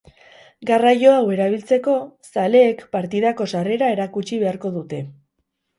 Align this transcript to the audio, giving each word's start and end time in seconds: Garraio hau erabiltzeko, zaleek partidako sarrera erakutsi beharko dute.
Garraio 0.69 1.11
hau 1.17 1.25
erabiltzeko, 1.35 1.95
zaleek 2.31 2.83
partidako 2.99 3.51
sarrera 3.55 3.95
erakutsi 3.99 4.45
beharko 4.47 4.79
dute. 4.81 5.09